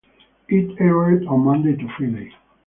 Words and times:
It 0.49 0.79
aired 0.81 1.27
on 1.27 1.41
Monday 1.41 1.75
to 1.75 1.87
Friday. 1.95 2.33